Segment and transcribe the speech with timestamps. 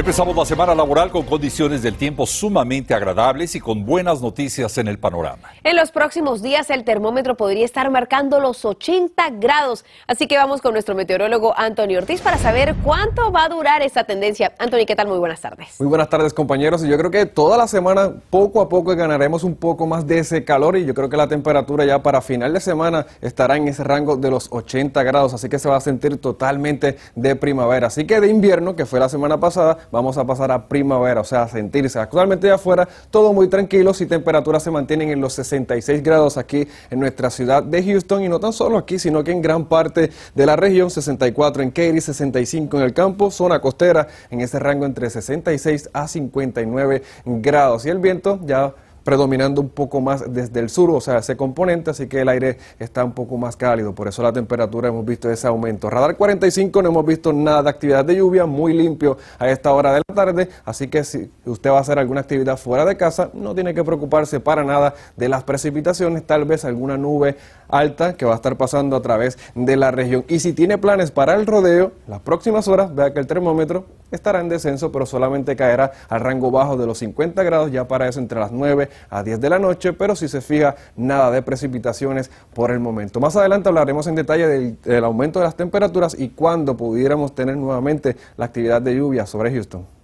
[0.00, 4.88] Empezamos la semana laboral con condiciones del tiempo sumamente agradables y con buenas noticias en
[4.88, 5.50] el panorama.
[5.62, 10.62] En los próximos días el termómetro podría estar marcando los 80 grados, así que vamos
[10.62, 14.54] con nuestro meteorólogo Anthony Ortiz para saber cuánto va a durar esta tendencia.
[14.58, 15.06] Anthony, ¿qué tal?
[15.06, 15.78] Muy buenas tardes.
[15.78, 19.44] Muy buenas tardes compañeros y yo creo que toda la semana poco a poco ganaremos
[19.44, 22.54] un poco más de ese calor y yo creo que la temperatura ya para final
[22.54, 25.80] de semana estará en ese rango de los 80 grados, así que se va a
[25.82, 27.88] sentir totalmente de primavera.
[27.88, 31.24] Así que de invierno, que fue la semana pasada, vamos a pasar a primavera, o
[31.24, 31.98] sea, a sentirse.
[31.98, 36.66] Actualmente de afuera todo muy tranquilo, si temperaturas se mantienen en los 66 grados aquí
[36.90, 40.10] en nuestra ciudad de Houston y no tan solo aquí, sino que en gran parte
[40.34, 44.86] de la región, 64 en Katy, 65 en el campo, zona costera, en ese rango
[44.86, 47.86] entre 66 a 59 grados.
[47.86, 51.90] Y el viento ya predominando un poco más desde el sur, o sea, ese componente,
[51.90, 55.30] así que el aire está un poco más cálido, por eso la temperatura hemos visto
[55.30, 55.90] ese aumento.
[55.90, 59.92] Radar 45 no hemos visto nada de actividad de lluvia, muy limpio a esta hora
[59.92, 63.30] de la tarde, así que si usted va a hacer alguna actividad fuera de casa,
[63.34, 67.36] no tiene que preocuparse para nada de las precipitaciones, tal vez alguna nube
[67.70, 70.24] alta que va a estar pasando a través de la región.
[70.28, 74.40] Y si tiene planes para el rodeo, las próximas horas, vea que el termómetro estará
[74.40, 78.18] en descenso, pero solamente caerá al rango bajo de los 50 grados, ya para eso
[78.20, 82.30] entre las 9 a 10 de la noche, pero si se fija, nada de precipitaciones
[82.54, 83.20] por el momento.
[83.20, 88.16] Más adelante hablaremos en detalle del, aumento de las temperaturas y cuándo pudiéramos tener nuevamente
[88.36, 89.99] la actividad de lluvia sobre Houston.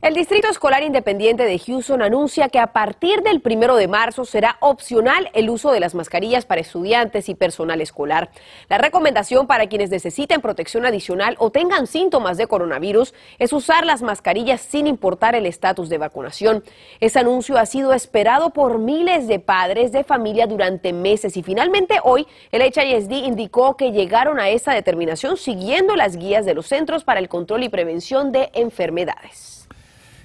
[0.00, 4.56] El Distrito Escolar Independiente de Houston anuncia que a partir del primero de marzo será
[4.60, 8.30] opcional el uso de las mascarillas para estudiantes y personal escolar.
[8.68, 14.00] La recomendación para quienes necesiten protección adicional o tengan síntomas de coronavirus es usar las
[14.00, 16.62] mascarillas sin importar el estatus de vacunación.
[17.00, 21.98] Ese anuncio ha sido esperado por miles de padres de familia durante meses y finalmente
[22.04, 27.02] hoy el HISD indicó que llegaron a esa determinación siguiendo las guías de los Centros
[27.02, 29.57] para el Control y Prevención de Enfermedades.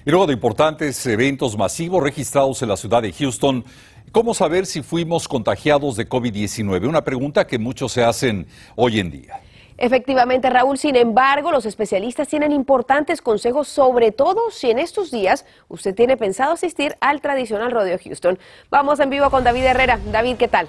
[0.06, 3.64] Y luego de importantes eventos masivos registrados en la ciudad de Houston,
[4.12, 6.86] ¿cómo saber si fuimos contagiados de COVID-19?
[6.86, 9.40] Una pregunta que muchos se hacen hoy en día.
[9.78, 15.46] Efectivamente, Raúl, sin embargo, los especialistas tienen importantes consejos, sobre todo si en estos días
[15.68, 18.38] usted tiene pensado asistir al tradicional rodeo Houston.
[18.70, 19.98] Vamos en vivo con David Herrera.
[20.12, 20.68] David, ¿qué tal?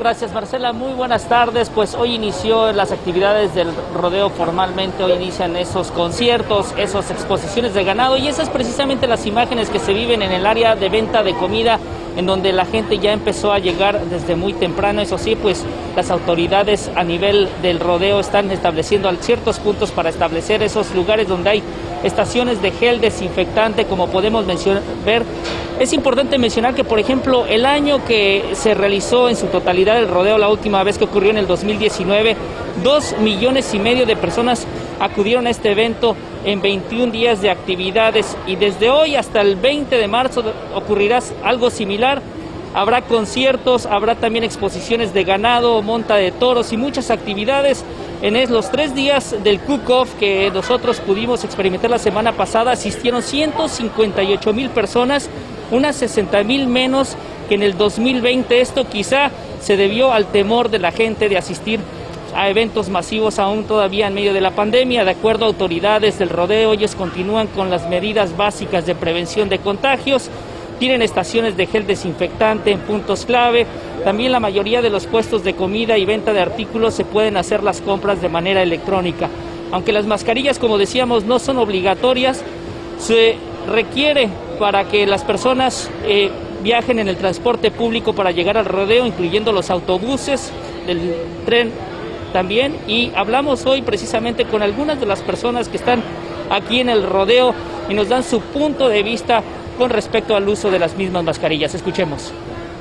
[0.00, 1.68] Gracias Marcela, muy buenas tardes.
[1.68, 7.84] Pues hoy inició las actividades del rodeo formalmente, hoy inician esos conciertos, esas exposiciones de
[7.84, 11.34] ganado y esas precisamente las imágenes que se viven en el área de venta de
[11.34, 11.78] comida
[12.16, 15.02] en donde la gente ya empezó a llegar desde muy temprano.
[15.02, 15.66] Eso sí, pues
[15.96, 21.50] las autoridades a nivel del rodeo están estableciendo ciertos puntos para establecer esos lugares donde
[21.50, 21.62] hay
[22.04, 24.46] estaciones de gel desinfectante, como podemos
[25.04, 25.22] ver.
[25.78, 30.08] Es importante mencionar que, por ejemplo, el año que se realizó en su totalidad el
[30.08, 32.36] rodeo, la última vez que ocurrió en el 2019,
[32.82, 34.66] dos millones y medio de personas
[35.00, 39.96] acudieron a este evento en 21 días de actividades y desde hoy hasta el 20
[39.96, 42.20] de marzo ocurrirá algo similar.
[42.72, 47.84] Habrá conciertos, habrá también exposiciones de ganado, monta de toros y muchas actividades.
[48.22, 54.52] En los tres días del cook-off que nosotros pudimos experimentar la semana pasada, asistieron 158
[54.52, 55.28] mil personas,
[55.72, 57.16] unas 60 mil menos
[57.48, 58.60] que en el 2020.
[58.60, 61.80] Esto quizá se debió al temor de la gente de asistir
[62.36, 65.04] a eventos masivos aún todavía en medio de la pandemia.
[65.04, 69.58] De acuerdo a autoridades del rodeo, ellos continúan con las medidas básicas de prevención de
[69.58, 70.30] contagios.
[70.80, 73.66] Tienen estaciones de gel desinfectante en puntos clave.
[74.02, 77.62] También la mayoría de los puestos de comida y venta de artículos se pueden hacer
[77.62, 79.28] las compras de manera electrónica.
[79.72, 82.42] Aunque las mascarillas, como decíamos, no son obligatorias,
[82.98, 83.36] se
[83.68, 86.30] requiere para que las personas eh,
[86.62, 90.50] viajen en el transporte público para llegar al rodeo, incluyendo los autobuses
[90.86, 91.14] del
[91.44, 91.72] tren
[92.32, 96.02] también y hablamos hoy precisamente con algunas de las personas que están
[96.48, 97.54] aquí en el rodeo
[97.88, 99.42] y nos dan su punto de vista
[99.80, 101.74] con respecto al uso de las mismas mascarillas.
[101.74, 102.34] Escuchemos.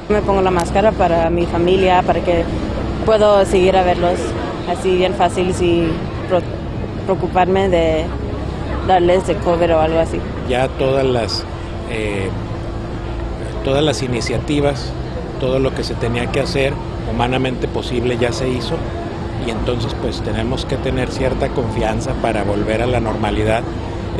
[0.09, 2.43] Me pongo la máscara para mi familia, para que
[3.05, 4.19] puedo seguir a verlos
[4.69, 5.91] así bien fácil sin
[7.05, 8.03] preocuparme de
[8.85, 10.19] darles de cover o algo así.
[10.49, 11.45] Ya todas las
[11.89, 12.29] eh,
[13.63, 14.91] todas las iniciativas,
[15.39, 16.73] todo lo que se tenía que hacer
[17.09, 18.75] humanamente posible ya se hizo
[19.47, 23.63] y entonces pues tenemos que tener cierta confianza para volver a la normalidad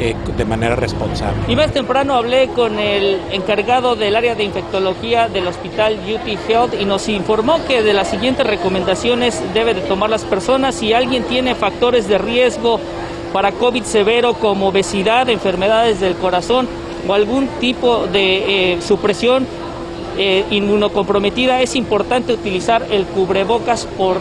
[0.01, 1.41] eh, de manera responsable.
[1.49, 6.73] Y más temprano hablé con el encargado del área de infectología del hospital UT Health
[6.79, 11.23] y nos informó que de las siguientes recomendaciones debe de tomar las personas si alguien
[11.23, 12.79] tiene factores de riesgo
[13.33, 16.67] para COVID severo como obesidad, enfermedades del corazón,
[17.05, 19.45] o algún tipo de eh, supresión
[20.17, 24.17] eh, inmunocomprometida, es importante utilizar el cubrebocas por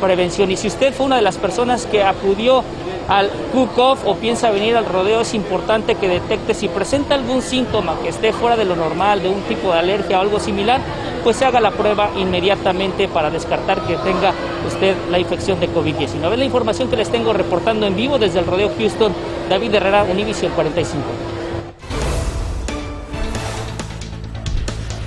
[0.00, 0.50] prevención.
[0.50, 2.62] Y si usted fue una de las personas que acudió
[3.08, 7.96] al cook-off o piensa venir al rodeo, es importante que detecte si presenta algún síntoma
[8.02, 10.80] que esté fuera de lo normal, de un tipo de alergia o algo similar,
[11.24, 14.32] pues se haga la prueba inmediatamente para descartar que tenga
[14.66, 16.36] usted la infección de COVID-19.
[16.36, 19.12] La información que les tengo reportando en vivo desde el rodeo Houston,
[19.48, 21.37] David Herrera, Univision 45.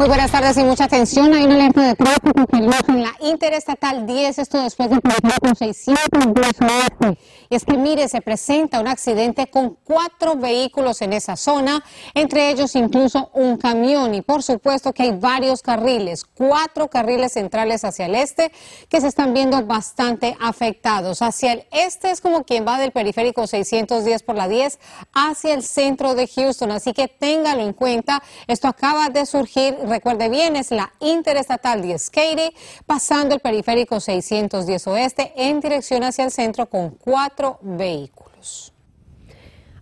[0.02, 1.32] Muy buenas tardes y mucha atención.
[1.32, 6.26] Hay una alerta de tráfico peligroso en la Interestatal 10, esto después de con 600
[6.26, 7.20] oeste.
[7.52, 11.84] Y es que mire, se presenta un accidente con cuatro vehículos en esa zona,
[12.16, 14.16] entre ellos incluso un camión.
[14.16, 18.52] Y por supuesto que hay varios carriles, cuatro carriles centrales hacia el este
[18.90, 21.22] que se están viendo bastante afectados.
[21.22, 24.80] Hacia el este es como quien va del periférico 610 por la 10
[25.14, 26.72] hacia el centro de Houston.
[26.72, 28.24] Así que téngalo en cuenta.
[28.48, 32.56] Esto acaba de surgir recuerde bien, es la Interestatal 10 Katy,
[32.86, 38.74] pasando el periférico 610 Oeste en dirección hacia el centro con cuatro vehículos.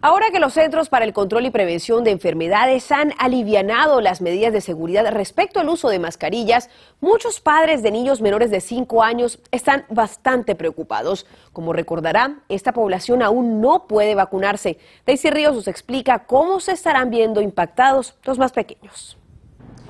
[0.02, 4.52] Ahora que los Centros para el Control y Prevención de Enfermedades han alivianado las medidas
[4.54, 6.70] de seguridad respecto al uso de mascarillas,
[7.02, 11.28] muchos padres de niños menores de 5 años están bastante preocupados.
[11.54, 14.80] Como recordará, esta población aún no puede vacunarse.
[15.06, 19.19] Daisy Ríos nos explica cómo se estarán viendo impactados los más pequeños.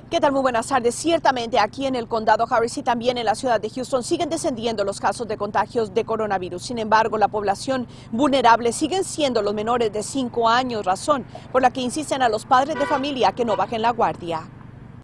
[0.09, 0.31] ¿Qué tal?
[0.31, 0.95] Muy buenas tardes.
[0.95, 4.83] Ciertamente aquí en el condado Harris y también en la ciudad de Houston siguen descendiendo
[4.83, 6.63] los casos de contagios de coronavirus.
[6.63, 11.69] Sin embargo, la población vulnerable siguen siendo los menores de 5 años, razón por la
[11.69, 14.49] que insisten a los padres de familia que no bajen la guardia.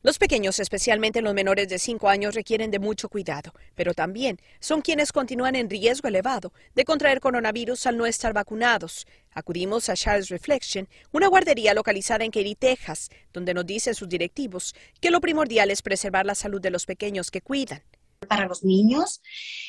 [0.05, 4.81] Los pequeños, especialmente los menores de 5 años, requieren de mucho cuidado, pero también son
[4.83, 9.07] quienes continúan en riesgo elevado de contraer coronavirus al no estar vacunados.
[9.31, 14.75] Acudimos a Charles Reflection, una guardería localizada en Katy, Texas, donde nos dicen sus directivos
[15.01, 17.81] que lo primordial es preservar la salud de los pequeños que cuidan.
[18.27, 19.23] Para los niños,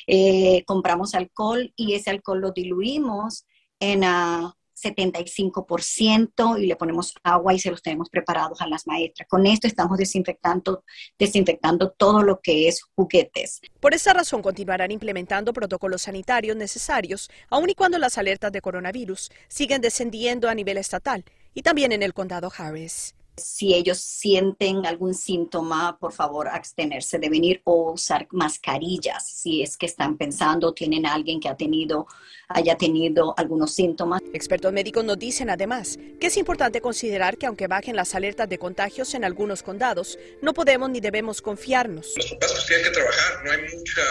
[0.05, 3.47] eh, compramos alcohol y ese alcohol lo diluimos
[3.79, 4.51] en uh,
[4.81, 9.27] 75% y le ponemos agua y se los tenemos preparados a las maestras.
[9.27, 10.83] Con esto estamos desinfectando,
[11.17, 13.61] desinfectando todo lo que es juguetes.
[13.79, 19.31] Por esa razón continuarán implementando protocolos sanitarios necesarios, aun y cuando las alertas de coronavirus
[19.47, 23.16] siguen descendiendo a nivel estatal y también en el condado Harris.
[23.37, 29.27] Si ellos sienten algún síntoma, por favor, abstenerse de venir o usar mascarillas.
[29.27, 32.07] Si es que están pensando, tienen a alguien que ha tenido,
[32.47, 34.21] haya tenido algunos síntomas.
[34.33, 38.57] Expertos médicos nos dicen además que es importante considerar que aunque bajen las alertas de
[38.57, 42.13] contagios en algunos condados, no podemos ni debemos confiarnos.
[42.17, 44.01] Los papás pues tienen que trabajar, no hay mucha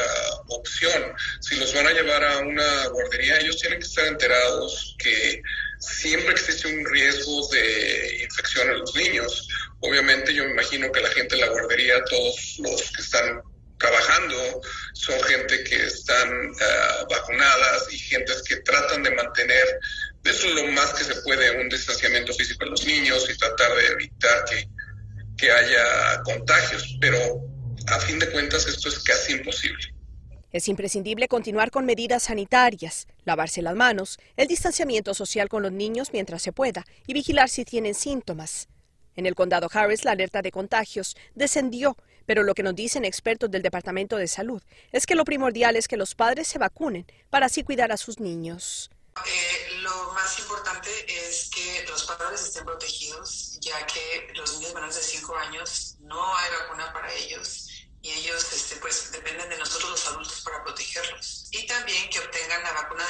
[0.48, 1.02] opción.
[1.40, 5.42] Si los van a llevar a una guardería, ellos tienen que estar enterados que
[5.86, 9.48] siempre existe un riesgo de infección en los niños.
[9.80, 13.42] Obviamente yo me imagino que la gente de la guardería, todos los que están
[13.78, 14.62] trabajando,
[14.94, 19.78] son gente que están uh, vacunadas y gentes que tratan de mantener
[20.24, 23.86] eso lo más que se puede un distanciamiento físico en los niños y tratar de
[23.86, 24.68] evitar que,
[25.38, 26.96] que haya contagios.
[27.00, 27.18] Pero
[27.86, 29.95] a fin de cuentas esto es casi imposible.
[30.56, 36.14] Es imprescindible continuar con medidas sanitarias, lavarse las manos, el distanciamiento social con los niños
[36.14, 38.66] mientras se pueda y vigilar si tienen síntomas.
[39.16, 43.50] En el condado Harris la alerta de contagios descendió, pero lo que nos dicen expertos
[43.50, 47.44] del Departamento de Salud es que lo primordial es que los padres se vacunen para
[47.44, 48.90] así cuidar a sus niños.
[49.26, 50.88] Eh, lo más importante
[51.28, 56.34] es que los padres estén protegidos, ya que los niños menores de 5 años no
[56.34, 57.66] hay vacuna para ellos
[58.06, 59.55] y ellos este, pues dependen de
[62.82, 63.02] vacuna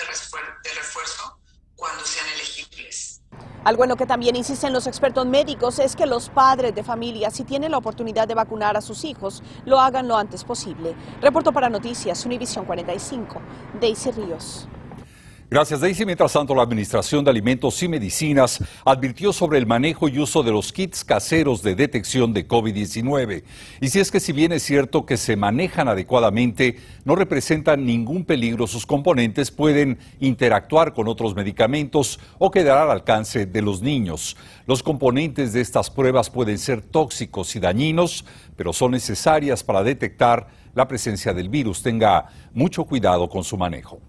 [0.63, 1.39] de, refuerzo
[1.75, 3.23] cuando sean elegibles.
[3.65, 7.31] Algo en lo que también insisten los expertos médicos es que los padres de familia,
[7.31, 10.95] si tienen la oportunidad de vacunar a sus hijos, lo hagan lo antes posible.
[11.21, 13.41] Reporto para Noticias Univisión 45,
[13.81, 14.69] Daisy Ríos.
[15.49, 16.05] Gracias, Daisy.
[16.05, 20.51] Mientras tanto, la Administración de Alimentos y Medicinas advirtió sobre el manejo y uso de
[20.51, 23.45] los kits caseros de detección de COVID-19.
[23.81, 28.25] Y si es que si bien es cierto que se manejan adecuadamente, no representan ningún
[28.25, 34.37] peligro, sus componentes pueden interactuar con otros medicamentos o quedar al alcance de los niños.
[34.67, 38.25] Los componentes de estas pruebas pueden ser tóxicos y dañinos,
[38.57, 41.85] pero son necesarias para detectar la presencia del virus.
[41.85, 44.01] Tenga mucho cuidado con su manejo.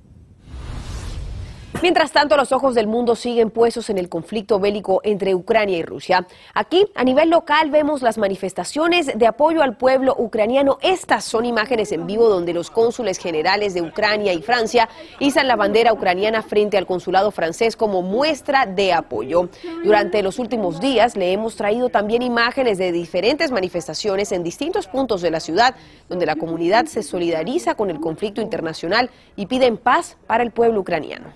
[1.84, 5.84] Mientras tanto, los ojos del mundo siguen puestos en el conflicto bélico entre Ucrania y
[5.84, 6.26] Rusia.
[6.56, 10.80] Aquí, a nivel local, vemos las manifestaciones de apoyo al pueblo ucraniano.
[10.82, 15.56] Estas son imágenes en vivo donde los cónsules generales de Ucrania y Francia izan la
[15.56, 19.50] bandera ucraniana frente al consulado francés como muestra de apoyo.
[19.84, 25.22] Durante los últimos días le hemos traído también imágenes de diferentes manifestaciones en distintos puntos
[25.22, 25.76] de la ciudad,
[26.10, 30.80] donde la comunidad se solidariza con el conflicto internacional y piden paz para el pueblo
[30.80, 31.28] ucraniano.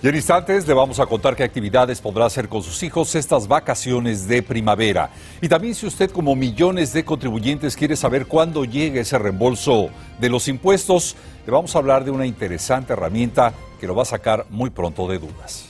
[0.00, 3.48] Y en instantes le vamos a contar qué actividades podrá hacer con sus hijos estas
[3.48, 5.10] vacaciones de primavera.
[5.40, 9.88] Y también si usted como millones de contribuyentes quiere saber cuándo llega ese reembolso
[10.20, 14.06] de los impuestos, le vamos a hablar de una interesante herramienta que lo va a
[14.06, 15.66] sacar muy pronto de dudas.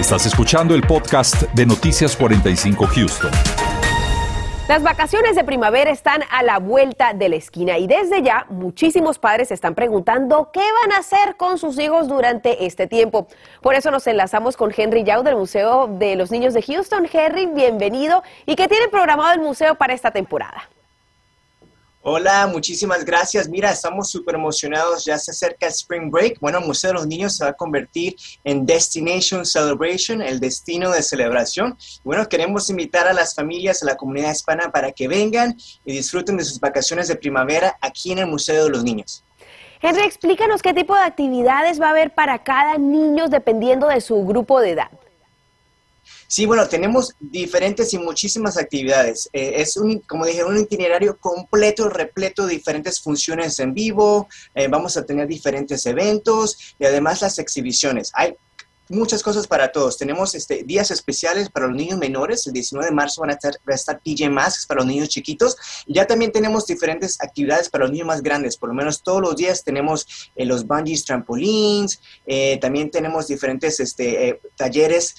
[0.00, 3.59] Estás escuchando el podcast de Noticias 45 Houston.
[4.70, 9.18] Las vacaciones de primavera están a la vuelta de la esquina y desde ya muchísimos
[9.18, 13.26] padres se están preguntando qué van a hacer con sus hijos durante este tiempo.
[13.62, 17.08] Por eso nos enlazamos con Henry Yao del Museo de los Niños de Houston.
[17.12, 18.22] Henry, bienvenido.
[18.46, 20.70] ¿Y qué tiene programado el museo para esta temporada?
[22.02, 23.46] Hola, muchísimas gracias.
[23.46, 26.40] Mira, estamos súper emocionados, ya se acerca el Spring Break.
[26.40, 30.90] Bueno, el Museo de los Niños se va a convertir en Destination Celebration, el destino
[30.92, 31.76] de celebración.
[32.02, 36.38] Bueno, queremos invitar a las familias, a la comunidad hispana para que vengan y disfruten
[36.38, 39.22] de sus vacaciones de primavera aquí en el Museo de los Niños.
[39.82, 44.24] Henry, explícanos qué tipo de actividades va a haber para cada niño dependiendo de su
[44.24, 44.90] grupo de edad.
[46.30, 49.28] Sí, bueno, tenemos diferentes y muchísimas actividades.
[49.32, 54.28] Eh, es, un, como dije, un itinerario completo, repleto de diferentes funciones en vivo.
[54.54, 58.12] Eh, vamos a tener diferentes eventos y además las exhibiciones.
[58.14, 58.36] Hay
[58.90, 59.96] muchas cosas para todos.
[59.96, 62.46] Tenemos este, días especiales para los niños menores.
[62.46, 65.08] El 19 de marzo van a estar, va a estar PJ Masks para los niños
[65.08, 65.56] chiquitos.
[65.86, 68.56] Ya también tenemos diferentes actividades para los niños más grandes.
[68.56, 72.00] Por lo menos todos los días tenemos eh, los bungees trampolines.
[72.26, 75.14] Eh, también tenemos diferentes este, eh, talleres.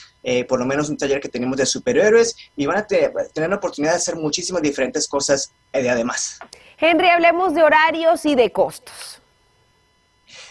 [0.48, 2.36] por lo menos un taller que tenemos de superhéroes.
[2.56, 6.38] Y van a tener la oportunidad de hacer muchísimas diferentes cosas de además.
[6.78, 9.21] Henry, hablemos de horarios y de costos.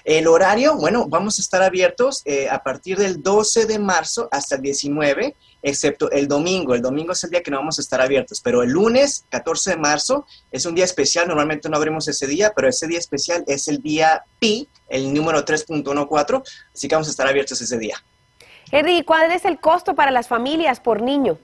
[0.04, 4.56] El horario, bueno, vamos a estar abiertos eh, a partir del 12 de marzo hasta
[4.56, 6.74] el 19, excepto el domingo.
[6.74, 9.70] El domingo es el día que no vamos a estar abiertos, pero el lunes, 14
[9.70, 11.28] de marzo, es un día especial.
[11.28, 15.44] Normalmente no abrimos ese día, pero ese día especial es el día Pi, el número
[15.44, 16.42] 3.14,
[16.74, 17.96] así que vamos a estar abiertos ese día.
[18.72, 21.38] Henry, ¿cuál es el costo para las familias por niño?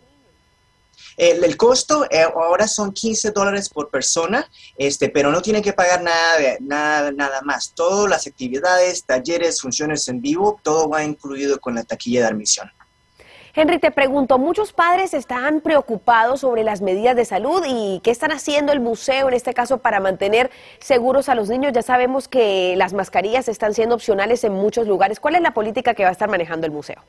[1.16, 6.02] El, costo eh, ahora son 15 dólares por persona, este, pero no tienen que pagar
[6.02, 7.72] nada, nada, nada más.
[7.74, 12.70] Todas las actividades, talleres, funciones en vivo, todo va incluido con la taquilla de admisión.
[13.58, 18.30] Henry, te pregunto, muchos padres están preocupados sobre las medidas de salud y qué están
[18.30, 21.72] haciendo el museo en este caso para mantener seguros a los niños.
[21.72, 25.20] Ya sabemos que las mascarillas están siendo opcionales en muchos lugares.
[25.20, 27.02] ¿Cuál es la política que va a estar manejando el museo?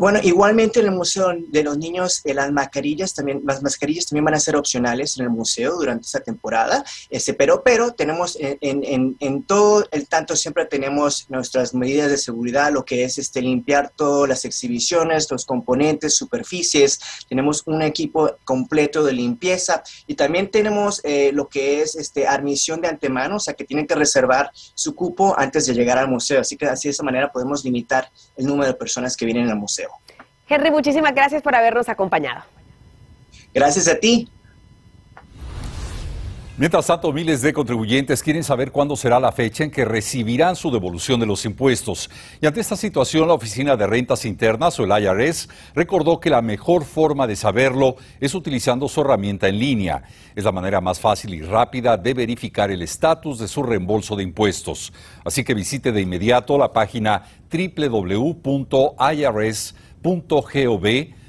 [0.00, 4.24] Bueno, igualmente en el Museo de los Niños, eh, las mascarillas también, las mascarillas también
[4.24, 9.16] van a ser opcionales en el museo durante esta temporada, este, pero, pero tenemos en,
[9.20, 13.92] en, todo el tanto siempre tenemos nuestras medidas de seguridad, lo que es este, limpiar
[13.94, 21.02] todas las exhibiciones, los componentes, superficies, tenemos un equipo completo de limpieza y también tenemos
[21.04, 24.94] eh, lo que es este, admisión de antemano, o sea que tienen que reservar su
[24.94, 28.46] cupo antes de llegar al museo, así que así de esa manera podemos limitar el
[28.46, 29.89] número de personas que vienen al museo.
[30.50, 32.42] Henry, muchísimas gracias por habernos acompañado.
[33.54, 34.28] Gracias a ti.
[36.58, 40.70] Mientras tanto, miles de contribuyentes quieren saber cuándo será la fecha en que recibirán su
[40.70, 42.10] devolución de los impuestos.
[42.38, 46.42] Y ante esta situación, la Oficina de Rentas Internas, o el IRS, recordó que la
[46.42, 50.02] mejor forma de saberlo es utilizando su herramienta en línea.
[50.34, 54.24] Es la manera más fácil y rápida de verificar el estatus de su reembolso de
[54.24, 54.92] impuestos.
[55.24, 60.86] Así que visite de inmediato la página www.irs.com .gov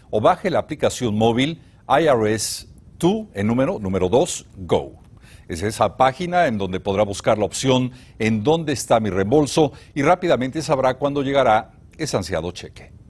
[0.09, 2.67] o baje la aplicación móvil IRS
[2.99, 5.01] 2 en número, número 2, Go.
[5.47, 10.01] Es esa página en donde podrá buscar la opción en dónde está mi reembolso y
[10.01, 13.00] rápidamente sabrá cuándo llegará ese ansiado cheque.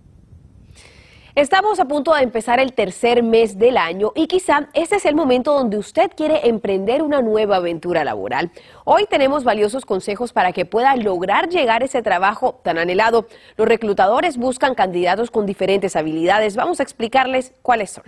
[1.33, 5.15] Estamos a punto de empezar el tercer mes del año y quizá este es el
[5.15, 8.51] momento donde usted quiere emprender una nueva aventura laboral.
[8.83, 13.27] Hoy tenemos valiosos consejos para que pueda lograr llegar a ese trabajo tan anhelado.
[13.55, 16.57] Los reclutadores buscan candidatos con diferentes habilidades.
[16.57, 18.03] Vamos a explicarles cuáles son.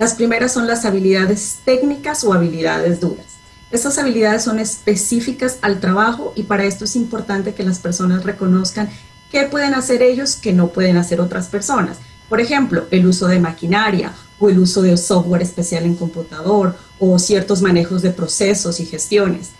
[0.00, 3.26] Las primeras son las habilidades técnicas o habilidades duras.
[3.70, 8.90] Estas habilidades son específicas al trabajo y para esto es importante que las personas reconozcan
[9.30, 11.98] ¿Qué pueden hacer ellos que no pueden hacer otras personas?
[12.28, 17.16] Por ejemplo, el uso de maquinaria o el uso de software especial en computador o
[17.18, 19.52] ciertos manejos de procesos y gestiones.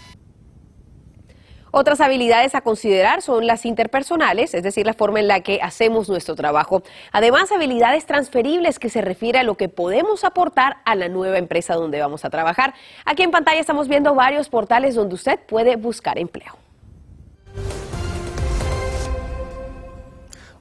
[1.72, 6.08] Otras habilidades a considerar son las interpersonales, es decir, la forma en la que hacemos
[6.08, 6.82] nuestro trabajo.
[7.12, 11.74] Además, habilidades transferibles que se refiere a lo que podemos aportar a la nueva empresa
[11.74, 12.74] donde vamos a trabajar.
[13.04, 16.59] Aquí en pantalla estamos viendo varios portales donde usted puede buscar empleo.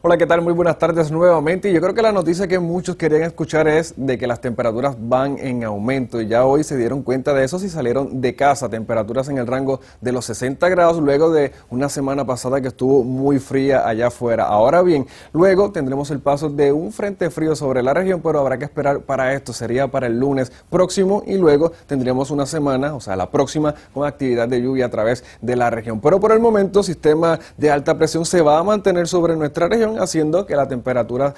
[0.01, 0.41] Hola, ¿qué tal?
[0.41, 1.74] Muy buenas tardes nuevamente.
[1.74, 5.38] Yo creo que la noticia que muchos querían escuchar es de que las temperaturas van
[5.38, 6.22] en aumento.
[6.22, 8.70] Y ya hoy se dieron cuenta de eso si salieron de casa.
[8.70, 13.03] Temperaturas en el rango de los 60 grados luego de una semana pasada que estuvo
[13.03, 14.46] muy fría allá afuera.
[14.46, 18.58] Ahora bien, luego tendremos el paso de un frente frío sobre la región, pero habrá
[18.58, 19.51] que esperar para esto.
[19.51, 24.08] Sería para el lunes próximo y luego tendremos una semana, o sea, la próxima, con
[24.08, 26.00] actividad de lluvia a través de la región.
[26.00, 29.88] Pero por el momento, sistema de alta presión se va a mantener sobre nuestra región
[29.98, 31.34] haciendo que la temperatura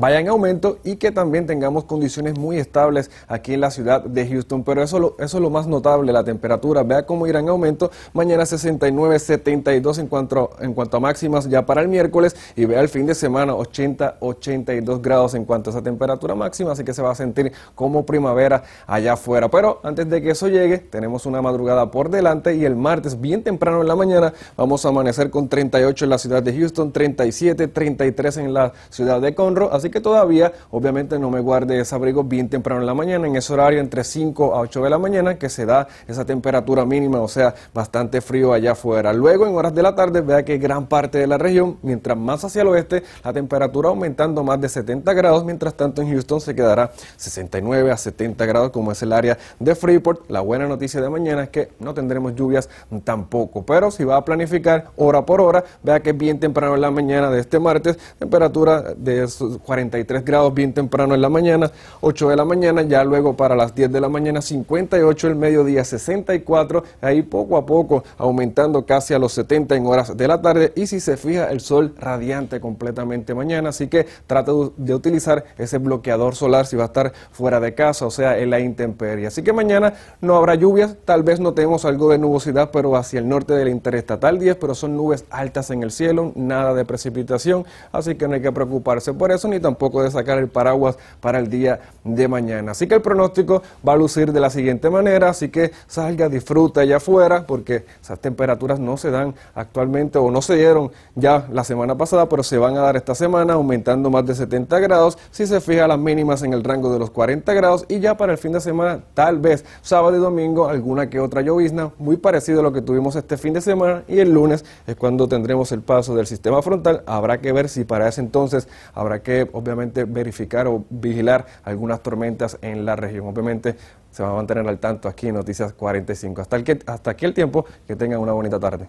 [0.00, 4.26] vaya en aumento y que también tengamos condiciones muy estables aquí en la ciudad de
[4.26, 4.64] Houston.
[4.64, 6.82] Pero eso, eso es lo más notable, la temperatura.
[6.82, 7.90] Vea cómo irá en aumento.
[8.14, 12.80] Mañana 69, 72 en cuanto, en cuanto a máximas ya para el miércoles y vea
[12.80, 16.72] el fin de semana 80, 82 grados en cuanto a esa temperatura máxima.
[16.72, 19.50] Así que se va a sentir como primavera allá afuera.
[19.50, 23.42] Pero antes de que eso llegue, tenemos una madrugada por delante y el martes bien
[23.42, 27.68] temprano en la mañana vamos a amanecer con 38 en la ciudad de Houston, 37,
[27.68, 29.68] 33 en la ciudad de Conroe.
[29.72, 33.36] Así que todavía, obviamente, no me guarde ese abrigo bien temprano en la mañana, en
[33.36, 37.20] ese horario entre 5 a 8 de la mañana, que se da esa temperatura mínima,
[37.20, 39.12] o sea, bastante frío allá afuera.
[39.12, 42.44] Luego, en horas de la tarde, vea que gran parte de la región, mientras más
[42.44, 46.54] hacia el oeste, la temperatura aumentando más de 70 grados, mientras tanto en Houston se
[46.54, 50.30] quedará 69 a 70 grados, como es el área de Freeport.
[50.30, 52.68] La buena noticia de mañana es que no tendremos lluvias
[53.04, 56.90] tampoco, pero si va a planificar hora por hora, vea que bien temprano en la
[56.90, 59.22] mañana de este martes, temperatura de
[59.70, 63.72] 43 grados bien temprano en la mañana, 8 de la mañana, ya luego para las
[63.72, 69.20] 10 de la mañana 58, el mediodía 64, ahí poco a poco aumentando casi a
[69.20, 73.32] los 70 en horas de la tarde y si se fija el sol radiante completamente
[73.32, 77.72] mañana, así que trata de utilizar ese bloqueador solar si va a estar fuera de
[77.72, 79.28] casa, o sea, en la intemperie.
[79.28, 83.28] Así que mañana no habrá lluvias, tal vez notemos algo de nubosidad, pero hacia el
[83.28, 87.64] norte de la interestatal 10, pero son nubes altas en el cielo, nada de precipitación,
[87.92, 91.38] así que no hay que preocuparse por eso ni tampoco de sacar el paraguas para
[91.38, 92.72] el día de mañana.
[92.72, 96.80] Así que el pronóstico va a lucir de la siguiente manera, así que salga, disfruta
[96.80, 101.64] allá afuera, porque esas temperaturas no se dan actualmente o no se dieron ya la
[101.64, 105.46] semana pasada, pero se van a dar esta semana, aumentando más de 70 grados, si
[105.46, 108.38] se fija las mínimas en el rango de los 40 grados y ya para el
[108.38, 112.62] fin de semana, tal vez sábado y domingo, alguna que otra llovizna, muy parecido a
[112.62, 116.14] lo que tuvimos este fin de semana y el lunes es cuando tendremos el paso
[116.14, 120.84] del sistema frontal, habrá que ver si para ese entonces habrá que obviamente verificar o
[120.90, 123.26] vigilar algunas tormentas en la región.
[123.26, 123.76] Obviamente
[124.10, 126.40] se va a mantener al tanto aquí en Noticias 45.
[126.40, 128.88] Hasta, el que, hasta aquí el tiempo, que tengan una bonita tarde.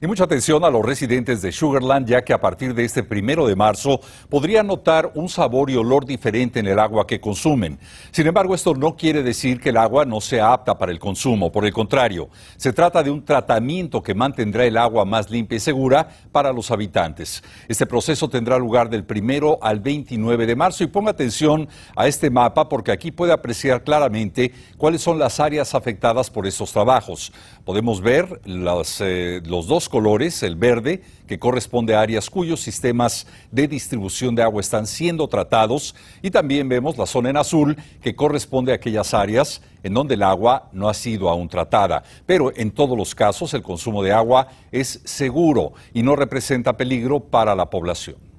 [0.00, 3.46] Y mucha atención a los residentes de Sugarland, ya que a partir de este primero
[3.46, 7.78] de marzo podrían notar un sabor y olor diferente en el agua que consumen.
[8.10, 11.52] Sin embargo, esto no quiere decir que el agua no sea apta para el consumo.
[11.52, 15.60] Por el contrario, se trata de un tratamiento que mantendrá el agua más limpia y
[15.60, 17.42] segura para los habitantes.
[17.68, 22.30] Este proceso tendrá lugar del primero al 29 de marzo y ponga atención a este
[22.30, 27.32] mapa porque aquí puede apreciar claramente cuáles son las áreas afectadas por estos trabajos.
[27.64, 33.26] Podemos ver los, eh, los dos colores, el verde, que corresponde a áreas cuyos sistemas
[33.50, 38.14] de distribución de agua están siendo tratados, y también vemos la zona en azul, que
[38.14, 42.02] corresponde a aquellas áreas en donde el agua no ha sido aún tratada.
[42.26, 47.18] Pero en todos los casos el consumo de agua es seguro y no representa peligro
[47.18, 48.33] para la población.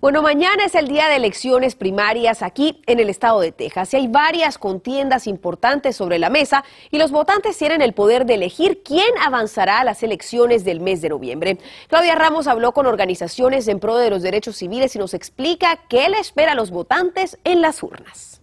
[0.00, 3.96] Bueno, mañana es el día de elecciones primarias aquí en el estado de Texas y
[3.96, 8.84] hay varias contiendas importantes sobre la mesa y los votantes tienen el poder de elegir
[8.84, 11.58] quién avanzará a las elecciones del mes de noviembre.
[11.88, 16.08] Claudia Ramos habló con organizaciones en pro de los derechos civiles y nos explica qué
[16.08, 18.40] le espera a los votantes en las urnas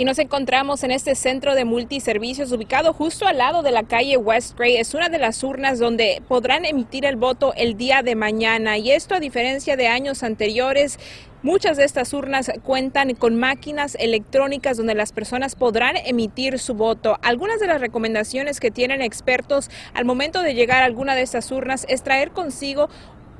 [0.00, 4.16] y nos encontramos en este centro de multiservicios ubicado justo al lado de la calle
[4.16, 4.78] West Gray.
[4.78, 8.92] Es una de las urnas donde podrán emitir el voto el día de mañana y
[8.92, 10.98] esto a diferencia de años anteriores.
[11.42, 17.18] Muchas de estas urnas cuentan con máquinas electrónicas donde las personas podrán emitir su voto.
[17.20, 21.50] Algunas de las recomendaciones que tienen expertos al momento de llegar a alguna de estas
[21.50, 22.88] urnas es traer consigo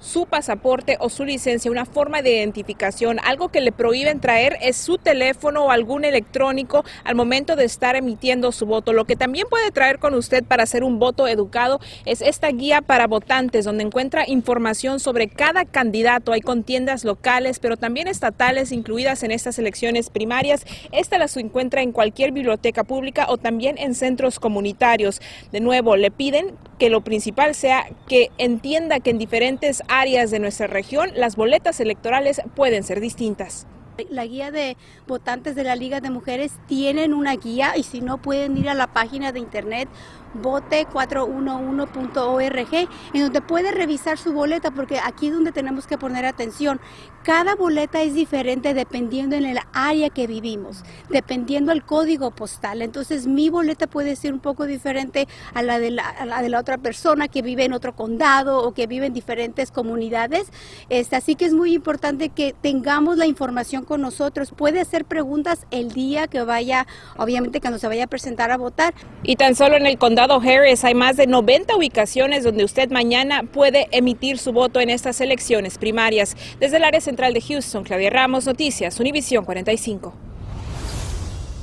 [0.00, 3.18] su pasaporte o su licencia, una forma de identificación.
[3.24, 7.96] Algo que le prohíben traer es su teléfono o algún electrónico al momento de estar
[7.96, 8.92] emitiendo su voto.
[8.92, 12.82] Lo que también puede traer con usted para hacer un voto educado es esta guía
[12.82, 16.32] para votantes, donde encuentra información sobre cada candidato.
[16.32, 20.64] Hay contiendas locales, pero también estatales incluidas en estas elecciones primarias.
[20.92, 25.20] Esta las encuentra en cualquier biblioteca pública o también en centros comunitarios.
[25.52, 30.38] De nuevo, le piden que lo principal sea que entienda que en diferentes áreas de
[30.38, 33.66] nuestra región las boletas electorales pueden ser distintas.
[34.08, 38.22] La guía de votantes de la Liga de Mujeres tienen una guía y si no
[38.22, 39.90] pueden ir a la página de internet
[40.34, 46.80] vote411.org, en donde puede revisar su boleta, porque aquí es donde tenemos que poner atención.
[47.22, 52.80] Cada boleta es diferente dependiendo en el área que vivimos, dependiendo el código postal.
[52.80, 56.78] Entonces mi boleta puede ser un poco diferente a la de la, de la otra
[56.78, 60.50] persona que vive en otro condado o que vive en diferentes comunidades.
[60.88, 64.52] Este, así que es muy importante que tengamos la información con nosotros.
[64.56, 66.86] Puede hacer preguntas el día que vaya,
[67.18, 68.94] obviamente cuando se vaya a presentar a votar.
[69.22, 73.88] Y tan solo en el Harris hay más de 90 ubicaciones donde usted mañana puede
[73.90, 76.36] emitir su voto en estas elecciones primarias.
[76.58, 80.29] Desde el área central de Houston, Claudia Ramos, Noticias, Univisión 45.